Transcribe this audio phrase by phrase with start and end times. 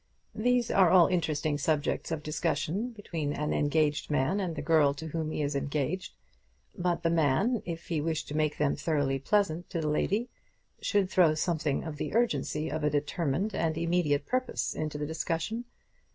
[0.33, 5.09] These are all interesting subjects of discussion between an engaged man and the girl to
[5.09, 6.15] whom he is engaged;
[6.75, 10.27] but the man, if he wish to make them thoroughly pleasant to the lady,
[10.81, 15.65] should throw something of the urgency of a determined and immediate purpose into the discussion.